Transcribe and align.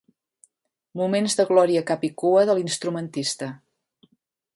Moments 1.01 1.35
de 1.41 1.45
glòria 1.49 1.83
capicua 1.91 2.47
de 2.51 2.57
l'instrumentista. 2.61 3.51